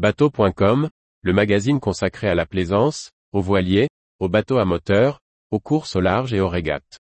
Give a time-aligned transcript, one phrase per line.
[0.00, 0.88] Bateau.com,
[1.20, 6.00] le magazine consacré à la plaisance, aux voiliers, aux bateaux à moteur, aux courses au
[6.00, 6.96] large et aux régates.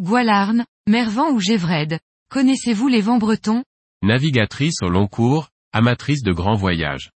[0.00, 2.00] Goualarn, Mervan ou Gévred,
[2.30, 3.62] connaissez-vous les vents bretons?
[4.02, 7.12] Navigatrice au long cours, amatrice de grands voyages.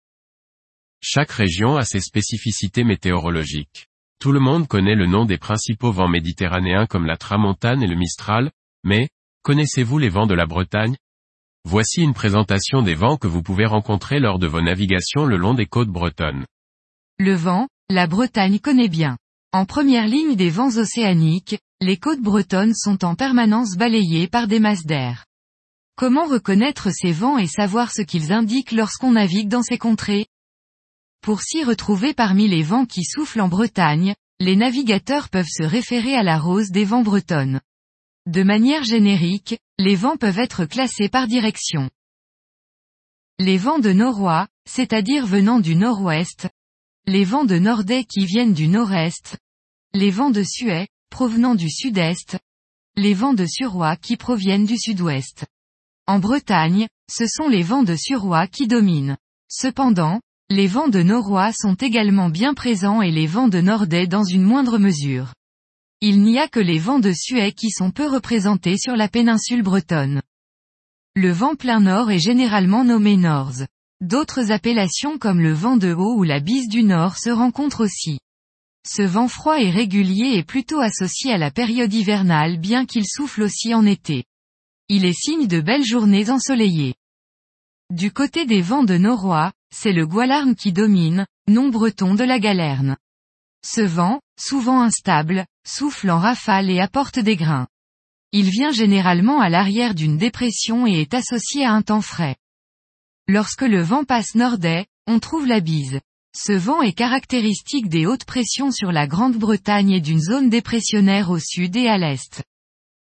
[1.06, 3.88] Chaque région a ses spécificités météorologiques.
[4.18, 7.94] Tout le monde connaît le nom des principaux vents méditerranéens comme la tramontane et le
[7.94, 8.50] mistral,
[8.84, 9.10] mais,
[9.42, 10.96] connaissez-vous les vents de la Bretagne?
[11.66, 15.52] Voici une présentation des vents que vous pouvez rencontrer lors de vos navigations le long
[15.52, 16.46] des côtes bretonnes.
[17.18, 19.18] Le vent, la Bretagne connaît bien.
[19.52, 24.58] En première ligne des vents océaniques, les côtes bretonnes sont en permanence balayées par des
[24.58, 25.26] masses d'air.
[25.96, 30.28] Comment reconnaître ces vents et savoir ce qu'ils indiquent lorsqu'on navigue dans ces contrées?
[31.24, 36.14] Pour s'y retrouver parmi les vents qui soufflent en Bretagne, les navigateurs peuvent se référer
[36.14, 37.62] à la rose des vents bretonnes.
[38.26, 41.88] De manière générique, les vents peuvent être classés par direction.
[43.38, 46.50] Les vents de noroît, c'est-à-dire venant du nord-ouest.
[47.06, 49.38] Les vents de nordais qui viennent du nord-est.
[49.94, 52.36] Les vents de suet, provenant du sud-est.
[52.96, 55.46] Les vents de suroît qui proviennent du sud-ouest.
[56.06, 59.16] En Bretagne, ce sont les vents de suroît qui dominent.
[59.48, 64.24] Cependant, les vents de noroît sont également bien présents et les vents de nordais dans
[64.24, 65.32] une moindre mesure.
[66.02, 69.62] Il n'y a que les vents de suet qui sont peu représentés sur la péninsule
[69.62, 70.20] bretonne.
[71.16, 73.64] Le vent plein nord est généralement nommé norse.
[74.02, 78.18] D'autres appellations comme le vent de haut ou la bise du nord se rencontrent aussi.
[78.86, 83.44] Ce vent froid et régulier est plutôt associé à la période hivernale bien qu'il souffle
[83.44, 84.24] aussi en été.
[84.90, 86.94] Il est signe de belles journées ensoleillées.
[87.94, 92.40] Du côté des vents de noroît, c'est le Goualarn qui domine, nom breton de la
[92.40, 92.96] galerne.
[93.64, 97.68] Ce vent, souvent instable, souffle en rafale et apporte des grains.
[98.32, 102.34] Il vient généralement à l'arrière d'une dépression et est associé à un temps frais.
[103.28, 106.00] Lorsque le vent passe nordais, on trouve la bise.
[106.36, 111.38] Ce vent est caractéristique des hautes pressions sur la Grande-Bretagne et d'une zone dépressionnaire au
[111.38, 112.42] sud et à l'est.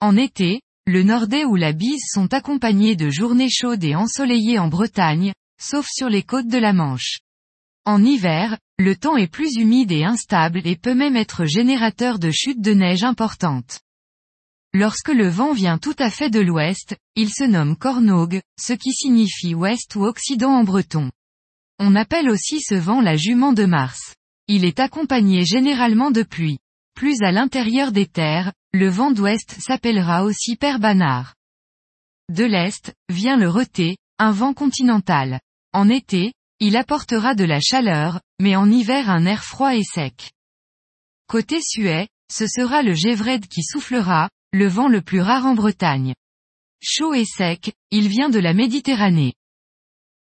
[0.01, 4.69] En été, le nordais ou la bise sont accompagnés de journées chaudes et ensoleillées en
[4.69, 7.21] Bretagne, sauf sur les côtes de la Manche.
[7.87, 12.31] En hiver, le temps est plus humide et instable et peut même être générateur de
[12.31, 13.81] chutes de neige importantes.
[14.75, 18.93] Lorsque le vent vient tout à fait de l'ouest, il se nomme Cornogue, ce qui
[18.93, 21.11] signifie ouest ou occident en breton.
[21.79, 24.15] On appelle aussi ce vent la jument de Mars.
[24.49, 26.59] Il est accompagné généralement de pluie.
[26.95, 31.35] Plus à l'intérieur des terres, le vent d'ouest s'appellera aussi Père Banard.
[32.31, 35.41] De l'est, vient le reté, un vent continental.
[35.73, 40.33] En été, il apportera de la chaleur, mais en hiver un air froid et sec.
[41.27, 46.15] Côté Suet, ce sera le Gévred qui soufflera, le vent le plus rare en Bretagne.
[46.81, 49.35] Chaud et sec, il vient de la Méditerranée.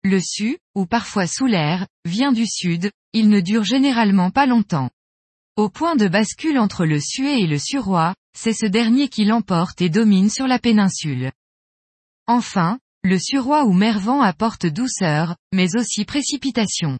[0.04, 4.90] Le Su, ou parfois sous l'air, vient du sud, il ne dure généralement pas longtemps.
[5.56, 9.82] Au point de bascule entre le Suet et le Suroît, c'est ce dernier qui l'emporte
[9.82, 11.32] et domine sur la péninsule.
[12.26, 16.98] Enfin, le Suroît ou Mervent apporte douceur, mais aussi précipitation.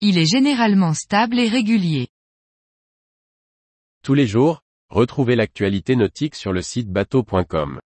[0.00, 2.08] Il est généralement stable et régulier.
[4.02, 7.80] Tous les jours, retrouvez l'actualité nautique sur le site bateau.com.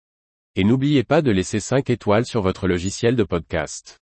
[0.55, 3.99] Et n'oubliez pas de laisser 5 étoiles sur votre logiciel de podcast.